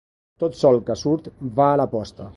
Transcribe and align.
Tot 0.43 0.57
sol 0.61 0.79
que 0.89 0.97
surt 1.03 1.31
va 1.61 1.71
a 1.75 1.81
la 1.83 1.91
posta. 1.97 2.29